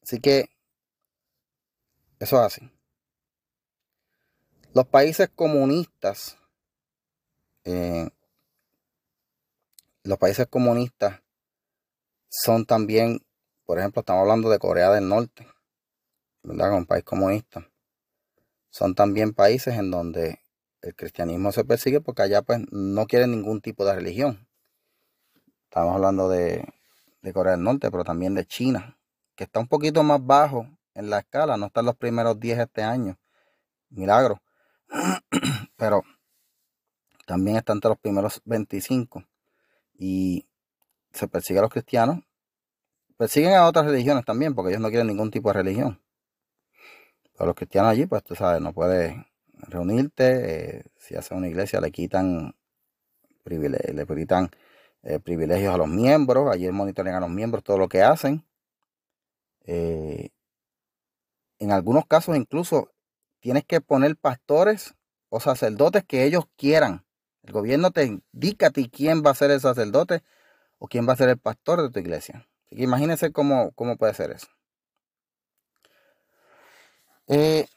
así 0.03 0.19
que 0.21 0.49
eso 2.19 2.37
es 2.37 2.53
así. 2.53 2.71
Los 4.73 4.85
países 4.87 5.29
comunistas 5.35 6.37
eh, 7.65 8.09
los 10.03 10.17
países 10.17 10.47
comunistas 10.47 11.21
son 12.29 12.65
también, 12.65 13.19
por 13.65 13.77
ejemplo, 13.77 13.99
estamos 13.99 14.21
hablando 14.21 14.49
de 14.49 14.57
Corea 14.57 14.89
del 14.89 15.07
Norte, 15.07 15.47
¿verdad? 16.43 16.73
Un 16.73 16.85
país 16.85 17.03
comunista. 17.03 17.69
Son 18.69 18.95
también 18.95 19.33
países 19.33 19.75
en 19.75 19.91
donde 19.91 20.39
el 20.81 20.95
cristianismo 20.95 21.51
se 21.51 21.65
persigue 21.65 22.01
porque 22.01 22.23
allá 22.23 22.41
pues 22.41 22.61
no 22.71 23.05
quieren 23.05 23.31
ningún 23.31 23.61
tipo 23.61 23.85
de 23.85 23.93
religión. 23.93 24.47
Estamos 25.65 25.95
hablando 25.95 26.29
de, 26.29 26.65
Corea 27.33 27.53
del 27.53 27.63
Norte, 27.63 27.91
pero 27.91 28.03
también 28.03 28.33
de 28.33 28.45
China, 28.45 28.97
que 29.35 29.43
está 29.43 29.59
un 29.59 29.67
poquito 29.67 30.03
más 30.03 30.25
bajo 30.25 30.67
en 30.95 31.09
la 31.09 31.19
escala, 31.19 31.57
no 31.57 31.67
están 31.67 31.85
los 31.85 31.95
primeros 31.95 32.39
10 32.39 32.59
este 32.59 32.81
año. 32.81 33.19
Milagro. 33.89 34.41
pero 35.75 36.03
también 37.25 37.57
está 37.57 37.73
entre 37.73 37.89
los 37.89 37.99
primeros 37.99 38.41
25 38.45 39.23
y 40.01 40.47
se 41.13 41.27
persigue 41.27 41.59
a 41.59 41.61
los 41.61 41.71
cristianos. 41.71 42.23
Persiguen 43.17 43.53
a 43.53 43.67
otras 43.67 43.85
religiones 43.85 44.25
también, 44.25 44.55
porque 44.55 44.71
ellos 44.71 44.81
no 44.81 44.89
quieren 44.89 45.05
ningún 45.05 45.29
tipo 45.29 45.49
de 45.49 45.53
religión. 45.53 46.01
Pero 47.33 47.45
los 47.45 47.55
cristianos 47.55 47.91
allí, 47.91 48.07
pues 48.07 48.23
tú 48.23 48.33
sabes, 48.33 48.61
no 48.61 48.73
puede, 48.73 49.27
reunirte. 49.67 50.79
Eh, 50.79 50.83
si 50.97 51.15
hace 51.15 51.35
una 51.35 51.47
iglesia 51.47 51.79
le 51.81 51.91
quitan, 51.91 52.55
le 53.45 54.05
quitan 54.07 54.49
eh, 55.03 55.19
privilegios 55.19 55.71
a 55.71 55.77
los 55.77 55.87
miembros. 55.87 56.51
Allí 56.51 56.71
monitorean 56.71 57.17
a 57.17 57.19
los 57.19 57.29
miembros 57.29 57.63
todo 57.63 57.77
lo 57.77 57.87
que 57.87 58.01
hacen. 58.01 58.43
Eh, 59.65 60.29
en 61.59 61.71
algunos 61.71 62.07
casos 62.07 62.35
incluso 62.35 62.91
tienes 63.39 63.65
que 63.65 63.81
poner 63.81 64.17
pastores 64.17 64.95
o 65.29 65.39
sacerdotes 65.39 66.03
que 66.03 66.23
ellos 66.23 66.45
quieran. 66.57 67.05
El 67.43 67.53
gobierno 67.53 67.91
te 67.91 68.05
indica 68.05 68.67
a 68.67 68.71
ti 68.71 68.89
quién 68.89 69.23
va 69.25 69.31
a 69.31 69.35
ser 69.35 69.51
el 69.51 69.59
sacerdote 69.59 70.23
o 70.79 70.87
quién 70.87 71.07
va 71.07 71.13
a 71.13 71.17
ser 71.17 71.29
el 71.29 71.37
pastor 71.37 71.81
de 71.81 71.89
tu 71.89 71.99
iglesia. 71.99 72.47
Así 72.65 72.75
que 72.75 72.83
imagínense 72.83 73.31
cómo, 73.31 73.71
cómo 73.71 73.97
puede 73.97 74.13
ser 74.13 74.31
eso. 74.31 74.47
Eh, 77.27 77.67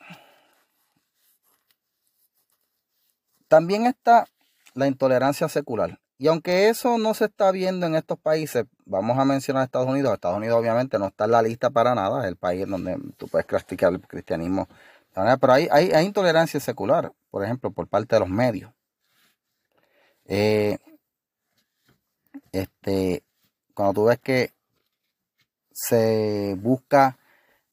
también 3.48 3.86
está 3.86 4.26
la 4.74 4.86
intolerancia 4.86 5.48
secular. 5.48 6.00
Y 6.16 6.28
aunque 6.28 6.68
eso 6.68 6.96
no 6.98 7.14
se 7.14 7.26
está 7.26 7.50
viendo 7.50 7.86
en 7.86 7.96
estos 7.96 8.18
países, 8.18 8.64
vamos 8.84 9.18
a 9.18 9.24
mencionar 9.24 9.64
Estados 9.64 9.88
Unidos. 9.88 10.14
Estados 10.14 10.36
Unidos 10.36 10.58
obviamente 10.58 10.98
no 10.98 11.08
está 11.08 11.24
en 11.24 11.32
la 11.32 11.42
lista 11.42 11.70
para 11.70 11.94
nada, 11.94 12.22
es 12.22 12.28
el 12.28 12.36
país 12.36 12.66
donde 12.68 12.96
tú 13.16 13.26
puedes 13.28 13.46
practicar 13.46 13.92
el 13.92 14.00
cristianismo. 14.00 14.68
Pero 15.12 15.52
hay, 15.52 15.68
hay, 15.70 16.04
intolerancia 16.04 16.58
secular, 16.60 17.12
por 17.30 17.44
ejemplo, 17.44 17.70
por 17.70 17.86
parte 17.88 18.16
de 18.16 18.20
los 18.20 18.28
medios. 18.28 18.72
Eh, 20.26 20.78
este, 22.52 23.22
cuando 23.74 23.94
tú 23.94 24.04
ves 24.04 24.18
que 24.20 24.52
se 25.72 26.56
busca 26.58 27.18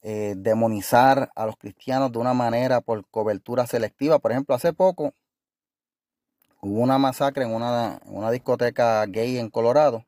eh, 0.02 0.34
demonizar 0.36 1.30
a 1.36 1.46
los 1.46 1.56
cristianos 1.56 2.10
de 2.10 2.18
una 2.18 2.34
manera 2.34 2.80
por 2.80 3.06
cobertura 3.06 3.66
selectiva. 3.66 4.18
Por 4.18 4.32
ejemplo, 4.32 4.54
hace 4.54 4.72
poco 4.72 5.14
hubo 6.60 6.80
una 6.80 6.98
masacre 6.98 7.44
en 7.44 7.54
una, 7.54 8.00
discoteca 8.32 9.06
gay 9.06 9.38
en 9.38 9.48
Colorado. 9.48 10.04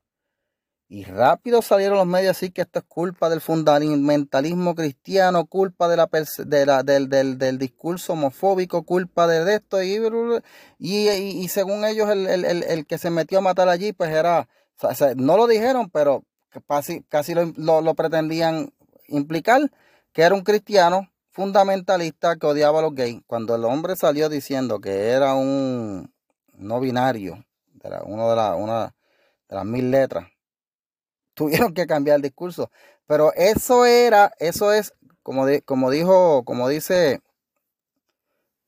Y 0.86 1.04
rápido 1.04 1.62
salieron 1.62 1.96
los 1.96 2.06
medios 2.06 2.36
así 2.36 2.50
que 2.50 2.62
esto 2.62 2.80
es 2.80 2.84
culpa 2.84 3.30
del 3.30 3.40
fundamentalismo 3.40 4.74
cristiano, 4.74 5.46
culpa 5.46 5.88
de 5.88 5.96
la, 5.96 6.82
del, 6.82 7.08
del, 7.38 7.58
discurso 7.58 8.12
homofóbico, 8.12 8.84
culpa 8.84 9.26
de 9.26 9.54
esto. 9.54 9.82
Y, 9.82 9.98
y, 10.78 11.48
según 11.48 11.84
ellos, 11.84 12.10
el, 12.10 12.86
que 12.86 12.98
se 12.98 13.10
metió 13.10 13.38
a 13.38 13.42
matar 13.42 13.68
allí, 13.68 13.92
pues 13.92 14.10
era, 14.10 14.46
no 15.16 15.36
lo 15.36 15.46
dijeron, 15.46 15.88
pero 15.90 16.22
casi, 16.68 17.02
casi 17.04 17.34
lo, 17.34 17.80
lo 17.80 17.94
pretendían 17.94 18.72
implicar 19.08 19.70
que 20.12 20.22
era 20.22 20.34
un 20.34 20.42
cristiano 20.42 21.10
fundamentalista 21.30 22.36
que 22.36 22.46
odiaba 22.46 22.78
a 22.78 22.82
los 22.82 22.94
gays. 22.94 23.22
Cuando 23.26 23.56
el 23.56 23.64
hombre 23.64 23.96
salió 23.96 24.28
diciendo 24.28 24.80
que 24.80 25.08
era 25.10 25.34
un 25.34 26.12
no 26.54 26.80
binario, 26.80 27.44
uno 28.04 28.30
de, 28.30 28.36
la, 28.36 28.54
una 28.54 28.94
de 29.48 29.56
las 29.56 29.64
mil 29.64 29.90
letras, 29.90 30.28
tuvieron 31.34 31.74
que 31.74 31.86
cambiar 31.86 32.16
el 32.16 32.22
discurso. 32.22 32.70
Pero 33.06 33.32
eso 33.34 33.84
era, 33.86 34.32
eso 34.38 34.72
es, 34.72 34.94
como, 35.22 35.46
como 35.64 35.90
dijo, 35.90 36.44
como 36.44 36.68
dice, 36.68 37.20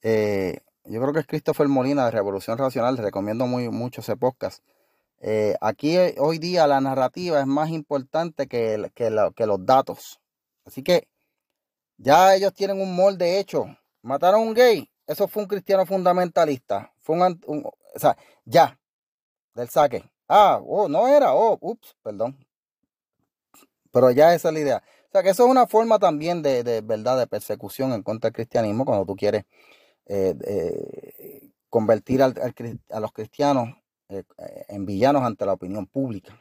eh, 0.02 0.60
yo 0.84 1.00
creo 1.00 1.12
que 1.12 1.20
es 1.20 1.26
Christopher 1.26 1.68
Molina 1.68 2.04
de 2.04 2.10
Revolución 2.10 2.58
Racional, 2.58 2.98
recomiendo 2.98 3.46
muy 3.46 3.68
mucho 3.70 4.02
ese 4.02 4.16
podcast. 4.16 4.62
Eh, 5.20 5.56
aquí 5.60 5.96
eh, 5.96 6.14
hoy 6.18 6.38
día 6.38 6.66
la 6.66 6.80
narrativa 6.80 7.40
es 7.40 7.46
más 7.46 7.70
importante 7.70 8.46
que, 8.46 8.90
que, 8.94 9.10
los 9.10 9.66
datos. 9.66 10.20
Así 10.64 10.82
que 10.82 11.08
ya 11.96 12.34
ellos 12.34 12.52
tienen 12.52 12.80
un 12.80 12.94
molde 12.94 13.38
hecho. 13.38 13.66
Mataron 14.02 14.40
a 14.40 14.44
un 14.44 14.54
gay. 14.54 14.90
Eso 15.06 15.28
fue 15.28 15.42
un 15.42 15.48
cristiano 15.48 15.86
fundamentalista. 15.86 16.92
Fue 17.00 17.16
un, 17.16 17.40
o 17.46 17.72
sea, 17.98 18.16
ya. 18.44 18.78
Del 19.54 19.68
saque. 19.68 20.04
Ah, 20.28 20.60
oh, 20.64 20.88
no 20.88 21.08
era. 21.08 21.34
Oh, 21.34 21.58
ups, 21.60 21.96
perdón. 22.02 22.36
Pero 23.96 24.10
ya 24.10 24.34
esa 24.34 24.48
es 24.48 24.54
la 24.54 24.60
idea. 24.60 24.82
O 25.08 25.10
sea, 25.10 25.22
que 25.22 25.30
eso 25.30 25.46
es 25.46 25.50
una 25.50 25.66
forma 25.66 25.98
también 25.98 26.42
de, 26.42 26.62
de 26.62 26.82
verdad, 26.82 27.16
de 27.16 27.26
persecución 27.26 27.94
en 27.94 28.02
contra 28.02 28.28
del 28.28 28.34
cristianismo 28.34 28.84
cuando 28.84 29.06
tú 29.06 29.16
quieres 29.16 29.44
eh, 30.04 30.34
eh, 30.44 31.48
convertir 31.70 32.22
a 32.22 33.00
los 33.00 33.12
cristianos 33.12 33.70
eh, 34.10 34.22
en 34.68 34.84
villanos 34.84 35.22
ante 35.22 35.46
la 35.46 35.54
opinión 35.54 35.86
pública. 35.86 36.38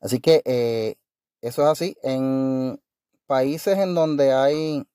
Así 0.00 0.20
que 0.20 0.96
eso 1.40 1.62
es 1.62 1.68
así. 1.68 1.96
En 2.04 2.80
países 3.26 3.78
en 3.78 3.96
donde 3.96 4.32
hay 4.32 4.86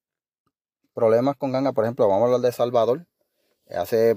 problemas 0.93 1.35
con 1.35 1.51
ganga, 1.51 1.73
por 1.73 1.83
ejemplo, 1.83 2.07
vamos 2.07 2.21
a 2.21 2.25
hablar 2.27 2.39
de 2.39 2.53
Salvador. 2.53 3.05
Hace 3.69 4.15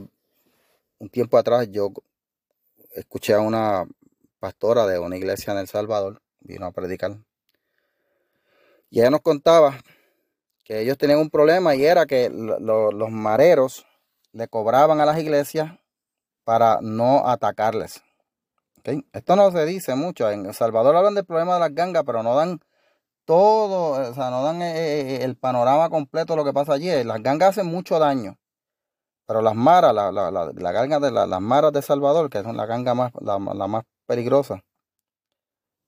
un 1.00 1.08
tiempo 1.08 1.38
atrás 1.38 1.68
yo 1.72 1.92
escuché 2.94 3.34
a 3.34 3.40
una 3.40 3.84
pastora 4.44 4.86
de 4.86 4.98
una 4.98 5.16
iglesia 5.16 5.54
en 5.54 5.60
El 5.60 5.68
Salvador, 5.68 6.20
vino 6.40 6.66
a 6.66 6.70
predicar. 6.70 7.16
Y 8.90 9.00
ella 9.00 9.08
nos 9.08 9.22
contaba 9.22 9.78
que 10.64 10.80
ellos 10.80 10.98
tenían 10.98 11.18
un 11.18 11.30
problema 11.30 11.74
y 11.74 11.86
era 11.86 12.04
que 12.04 12.28
los 12.28 13.10
mareros 13.10 13.86
le 14.32 14.46
cobraban 14.48 15.00
a 15.00 15.06
las 15.06 15.18
iglesias 15.18 15.78
para 16.44 16.80
no 16.82 17.26
atacarles. 17.26 18.02
Esto 19.14 19.34
no 19.34 19.50
se 19.50 19.64
dice 19.64 19.94
mucho. 19.94 20.30
En 20.30 20.44
El 20.44 20.52
Salvador 20.52 20.94
hablan 20.94 21.14
del 21.14 21.24
problema 21.24 21.54
de 21.54 21.60
las 21.60 21.74
gangas, 21.74 22.02
pero 22.04 22.22
no 22.22 22.36
dan 22.36 22.60
todo, 23.24 24.10
o 24.10 24.14
sea, 24.14 24.28
no 24.28 24.42
dan 24.42 24.60
eh, 24.60 24.76
eh, 24.76 25.00
eh, 25.00 25.24
el 25.24 25.38
panorama 25.38 25.88
completo 25.88 26.34
de 26.34 26.36
lo 26.36 26.44
que 26.44 26.52
pasa 26.52 26.74
allí. 26.74 27.02
Las 27.02 27.22
gangas 27.22 27.50
hacen 27.50 27.66
mucho 27.66 27.98
daño. 27.98 28.36
Pero 29.26 29.40
las 29.40 29.54
maras, 29.54 29.94
la, 29.94 30.72
ganga 30.72 31.00
de 31.00 31.10
las 31.10 31.40
maras 31.40 31.72
de 31.72 31.80
Salvador, 31.80 32.28
que 32.28 32.42
son 32.42 32.58
la 32.58 32.66
ganga 32.66 32.92
más, 32.94 33.10
la, 33.22 33.38
más 33.38 33.84
peligrosa, 34.06 34.64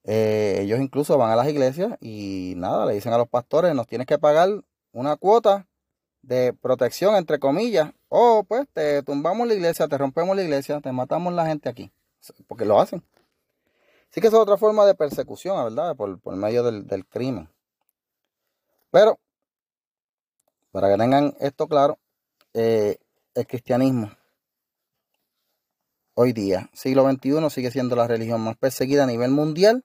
ellos 0.06 0.80
incluso 0.80 1.18
van 1.18 1.32
a 1.32 1.36
las 1.36 1.48
iglesias 1.48 1.96
y 2.00 2.54
nada, 2.56 2.86
le 2.86 2.94
dicen 2.94 3.12
a 3.12 3.18
los 3.18 3.28
pastores, 3.28 3.74
nos 3.74 3.86
tienes 3.86 4.06
que 4.06 4.18
pagar 4.18 4.48
una 4.92 5.16
cuota 5.16 5.66
de 6.22 6.52
protección, 6.52 7.16
entre 7.16 7.38
comillas, 7.38 7.92
o 8.08 8.44
pues 8.44 8.66
te 8.72 9.02
tumbamos 9.02 9.46
la 9.48 9.54
iglesia, 9.54 9.88
te 9.88 9.98
rompemos 9.98 10.36
la 10.36 10.42
iglesia, 10.42 10.80
te 10.80 10.92
matamos 10.92 11.32
la 11.32 11.46
gente 11.46 11.68
aquí, 11.68 11.92
porque 12.46 12.64
lo 12.64 12.80
hacen. 12.80 13.02
Sí 14.10 14.20
que 14.20 14.28
es 14.28 14.34
otra 14.34 14.56
forma 14.56 14.86
de 14.86 14.94
persecución, 14.94 15.62
¿verdad? 15.64 15.96
Por, 15.96 16.36
medio 16.36 16.62
del, 16.62 17.06
crimen. 17.06 17.48
Pero, 18.90 19.18
para 20.70 20.88
que 20.90 20.96
tengan 20.96 21.34
esto 21.40 21.66
claro, 21.66 21.98
eh, 22.54 22.96
el 23.34 23.46
cristianismo 23.46 24.10
hoy 26.18 26.32
día, 26.32 26.70
siglo 26.72 27.08
XXI, 27.08 27.50
sigue 27.50 27.70
siendo 27.70 27.94
la 27.94 28.08
religión 28.08 28.40
más 28.40 28.56
perseguida 28.56 29.04
a 29.04 29.06
nivel 29.06 29.30
mundial. 29.30 29.84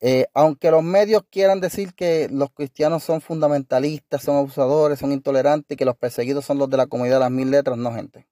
Eh, 0.00 0.26
aunque 0.34 0.70
los 0.70 0.82
medios 0.82 1.22
quieran 1.30 1.60
decir 1.60 1.94
que 1.94 2.28
los 2.30 2.50
cristianos 2.50 3.02
son 3.02 3.20
fundamentalistas, 3.20 4.22
son 4.22 4.36
abusadores, 4.36 4.98
son 4.98 5.12
intolerantes 5.12 5.78
que 5.78 5.84
los 5.84 5.96
perseguidos 5.96 6.44
son 6.44 6.58
los 6.58 6.68
de 6.68 6.76
la 6.76 6.86
comunidad 6.86 7.16
de 7.16 7.20
las 7.20 7.30
mil 7.30 7.50
letras, 7.50 7.78
no, 7.78 7.94
gente. 7.94 8.28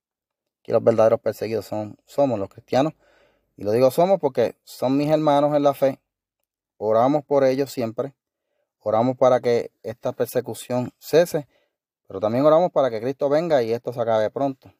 Que 0.62 0.72
los 0.72 0.84
verdaderos 0.84 1.20
perseguidos 1.20 1.64
son, 1.64 1.96
somos 2.04 2.38
los 2.38 2.50
cristianos 2.50 2.92
y 3.56 3.64
lo 3.64 3.72
digo 3.72 3.90
somos 3.90 4.20
porque 4.20 4.56
son 4.64 4.96
mis 4.96 5.10
hermanos 5.10 5.56
en 5.56 5.62
la 5.62 5.72
fe. 5.72 6.00
Oramos 6.76 7.24
por 7.24 7.44
ellos 7.44 7.72
siempre. 7.72 8.14
Oramos 8.80 9.16
para 9.16 9.40
que 9.40 9.70
esta 9.82 10.12
persecución 10.12 10.92
cese. 10.98 11.48
Pero 12.06 12.20
también 12.20 12.44
oramos 12.44 12.70
para 12.72 12.90
que 12.90 13.00
Cristo 13.00 13.28
venga 13.28 13.62
y 13.62 13.72
esto 13.72 13.92
se 13.92 14.00
acabe 14.00 14.30
pronto. 14.30 14.74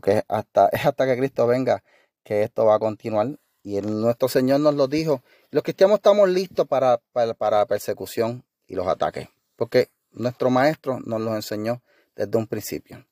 Porque 0.00 0.24
hasta, 0.28 0.68
es 0.72 0.86
hasta 0.86 1.06
que 1.06 1.16
Cristo 1.18 1.46
venga 1.46 1.84
que 2.24 2.42
esto 2.42 2.64
va 2.64 2.76
a 2.76 2.78
continuar. 2.78 3.38
Y 3.62 3.78
nuestro 3.82 4.28
Señor 4.28 4.60
nos 4.60 4.74
lo 4.74 4.88
dijo. 4.88 5.22
Los 5.50 5.62
cristianos 5.62 5.96
estamos 5.96 6.28
listos 6.28 6.66
para, 6.66 7.00
para, 7.12 7.66
persecución 7.66 8.44
y 8.66 8.74
los 8.74 8.86
ataques. 8.86 9.28
Porque 9.56 9.90
nuestro 10.12 10.48
Maestro 10.48 11.00
nos 11.00 11.20
lo 11.20 11.34
enseñó 11.34 11.82
desde 12.16 12.38
un 12.38 12.46
principio. 12.46 13.06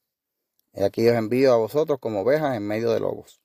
Y 0.72 0.82
aquí 0.82 1.06
os 1.06 1.14
envío 1.14 1.52
a 1.52 1.56
vosotros 1.56 1.98
como 2.00 2.22
ovejas 2.22 2.56
en 2.56 2.66
medio 2.66 2.90
de 2.92 3.00
lobos. 3.00 3.42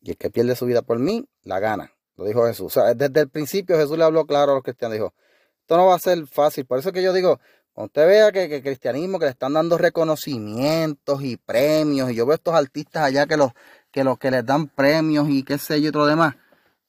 Y 0.00 0.10
el 0.10 0.16
que 0.16 0.30
pierde 0.30 0.56
su 0.56 0.66
vida 0.66 0.82
por 0.82 0.98
mí, 0.98 1.28
la 1.42 1.60
gana. 1.60 1.92
Lo 2.16 2.24
dijo 2.24 2.44
Jesús. 2.46 2.66
O 2.66 2.70
sea, 2.70 2.94
desde 2.94 3.20
el 3.20 3.28
principio 3.28 3.76
Jesús 3.76 3.96
le 3.96 4.04
habló 4.04 4.26
claro 4.26 4.52
a 4.52 4.54
los 4.56 4.64
cristianos. 4.64 4.94
Dijo, 4.94 5.14
esto 5.60 5.76
no 5.76 5.86
va 5.86 5.94
a 5.94 6.00
ser 6.00 6.26
fácil. 6.26 6.66
Por 6.66 6.80
eso 6.80 6.90
que 6.90 7.02
yo 7.02 7.12
digo, 7.12 7.38
usted 7.84 8.06
vea 8.06 8.32
que, 8.32 8.44
el 8.44 8.62
cristianismo, 8.62 9.18
que 9.18 9.26
le 9.26 9.30
están 9.30 9.54
dando 9.54 9.78
reconocimientos 9.78 11.22
y 11.22 11.36
premios, 11.36 12.10
y 12.10 12.14
yo 12.14 12.26
veo 12.26 12.34
estos 12.34 12.54
artistas 12.54 13.04
allá 13.04 13.26
que 13.26 13.36
los 13.36 13.52
que, 13.90 14.04
los 14.04 14.18
que 14.18 14.30
les 14.30 14.44
dan 14.44 14.68
premios 14.68 15.28
y 15.28 15.42
qué 15.42 15.58
sé 15.58 15.80
yo 15.80 15.88
y 15.88 15.92
todo 15.92 16.06
demás. 16.06 16.36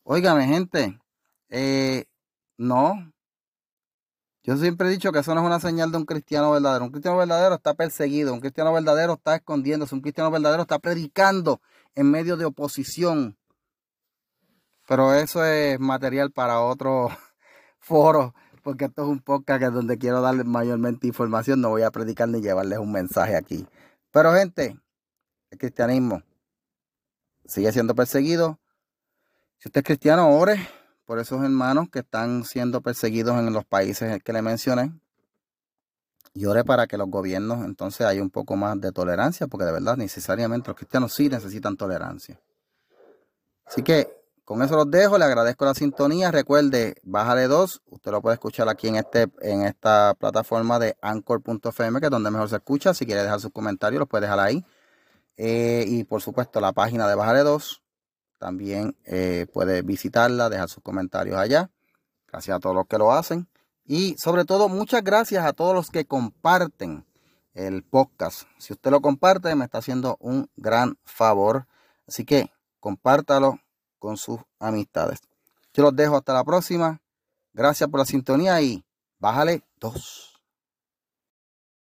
Óigame, 0.04 0.47
gente, 0.47 0.99
eh, 1.49 2.06
no. 2.58 3.12
Yo 4.43 4.58
siempre 4.58 4.88
he 4.88 4.91
dicho 4.91 5.12
que 5.12 5.19
eso 5.19 5.36
no 5.36 5.41
es 5.41 5.45
una 5.45 5.60
señal 5.60 5.91
de 5.91 5.97
un 5.97 6.06
cristiano 6.06 6.52
verdadero. 6.52 6.86
Un 6.86 6.91
cristiano 6.91 7.17
verdadero 7.17 7.56
está 7.56 7.73
perseguido, 7.75 8.34
un 8.34 8.39
cristiano 8.39 8.73
verdadero 8.73 9.13
está 9.13 9.36
escondiéndose, 9.36 9.93
un 9.93 10.02
cristiano 10.02 10.32
verdadero 10.32 10.63
está 10.63 10.80
predicando 10.80 11.62
en 11.95 12.10
medio 12.10 12.38
de 12.38 12.45
oposición. 12.45 13.38
Pero 14.88 15.13
eso 15.13 15.45
es 15.45 15.80
material 15.80 16.32
para 16.32 16.62
otro 16.62 17.10
foro, 17.80 18.34
porque 18.70 18.86
esto 18.86 19.02
es 19.02 19.08
un 19.08 19.20
podcast 19.20 19.74
donde 19.74 19.98
quiero 19.98 20.22
darles 20.22 20.46
mayormente 20.46 21.08
información, 21.08 21.60
no 21.60 21.70
voy 21.70 21.82
a 21.82 21.90
predicar 21.90 22.30
ni 22.30 22.40
llevarles 22.40 22.78
un 22.78 22.92
mensaje 22.92 23.36
aquí. 23.36 23.66
Pero 24.12 24.32
gente, 24.32 24.80
el 25.50 25.58
cristianismo 25.58 26.22
sigue 27.46 27.72
siendo 27.72 27.96
perseguido. 27.96 28.60
Si 29.58 29.70
usted 29.70 29.80
es 29.80 29.86
cristiano, 29.86 30.30
ore 30.38 30.70
por 31.06 31.18
esos 31.18 31.44
hermanos 31.44 31.90
que 31.92 31.98
están 31.98 32.44
siendo 32.44 32.82
perseguidos 32.82 33.40
en 33.40 33.52
los 33.54 33.66
países 33.66 34.22
que 34.22 34.34
le 34.34 34.44
mencioné. 34.44 34.94
Y 36.36 36.46
ore 36.46 36.64
para 36.64 36.86
que 36.86 36.96
los 36.96 37.10
gobiernos 37.10 37.66
entonces 37.66 38.06
haya 38.06 38.22
un 38.22 38.30
poco 38.30 38.56
más 38.56 38.80
de 38.80 38.92
tolerancia, 38.92 39.48
porque 39.48 39.66
de 39.66 39.72
verdad 39.72 39.98
necesariamente 39.98 40.68
los 40.68 40.78
cristianos 40.78 41.12
sí 41.16 41.28
necesitan 41.28 41.76
tolerancia. 41.76 42.40
Así 43.66 43.82
que 43.82 44.19
con 44.50 44.64
eso 44.64 44.76
los 44.76 44.90
dejo, 44.90 45.20
le 45.20 45.26
agradezco 45.26 45.64
la 45.64 45.76
sintonía. 45.76 46.32
Recuerde, 46.32 46.96
bájale 47.04 47.48
dos. 47.48 47.84
Usted 47.86 48.10
lo 48.10 48.20
puede 48.20 48.34
escuchar 48.34 48.68
aquí 48.68 48.88
en, 48.88 48.96
este, 48.96 49.28
en 49.42 49.62
esta 49.62 50.16
plataforma 50.16 50.80
de 50.80 50.98
anchor.fm, 51.04 52.00
que 52.00 52.08
es 52.08 52.10
donde 52.10 52.32
mejor 52.32 52.50
se 52.50 52.56
escucha. 52.56 52.96
Si 52.96 53.06
quiere 53.06 53.22
dejar 53.22 53.40
sus 53.40 53.52
comentarios, 53.52 54.00
los 54.00 54.10
puede 54.10 54.24
dejar 54.24 54.40
ahí. 54.40 54.66
Eh, 55.38 55.86
y 55.88 56.04
por 56.04 56.24
supuesto, 56.24 56.60
la 56.60 56.72
página 56.72 57.08
de 57.08 57.14
Bájale 57.14 57.44
2. 57.44 57.84
También 58.40 58.98
eh, 59.06 59.46
puede 59.54 59.84
visitarla, 59.84 60.50
dejar 60.50 60.68
sus 60.68 60.82
comentarios 60.82 61.38
allá. 61.38 61.70
Gracias 62.28 62.58
a 62.58 62.60
todos 62.60 62.76
los 62.76 62.88
que 62.88 62.98
lo 62.98 63.12
hacen. 63.12 63.48
Y 63.86 64.16
sobre 64.18 64.46
todo, 64.46 64.68
muchas 64.68 65.04
gracias 65.04 65.46
a 65.46 65.54
todos 65.54 65.76
los 65.76 65.92
que 65.92 66.06
comparten 66.06 67.06
el 67.54 67.84
podcast. 67.84 68.48
Si 68.58 68.74
usted 68.74 68.90
lo 68.90 69.00
comparte, 69.00 69.54
me 69.54 69.66
está 69.66 69.78
haciendo 69.78 70.18
un 70.20 70.50
gran 70.58 70.98
favor. 71.06 71.68
Así 72.08 72.26
que 72.26 72.52
compártalo 72.80 73.60
con 74.00 74.18
sus 74.18 74.40
amistades. 74.60 75.20
Yo 75.74 75.84
los 75.84 75.96
dejo 75.96 76.18
hasta 76.18 76.34
la 76.34 76.44
próxima. 76.44 77.00
Gracias 77.54 77.90
por 77.90 78.00
la 78.00 78.06
sintonía 78.06 78.62
y 78.62 78.84
bájale 79.20 79.64
dos. 79.80 80.38